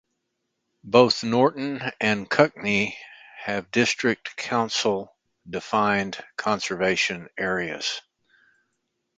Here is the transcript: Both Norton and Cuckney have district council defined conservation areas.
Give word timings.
Both 0.83 1.23
Norton 1.23 1.79
and 1.99 2.27
Cuckney 2.27 2.97
have 3.37 3.69
district 3.69 4.35
council 4.35 5.15
defined 5.47 6.17
conservation 6.37 7.29
areas. 7.37 8.01